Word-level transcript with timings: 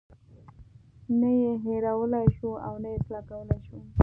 نه 1.19 1.29
یې 1.41 1.51
هیرولای 1.65 2.27
شو 2.37 2.51
او 2.67 2.73
نه 2.83 2.89
یې 2.93 2.97
اصلاح 3.01 3.23
کولی 3.29 3.59
شو. 3.65 3.77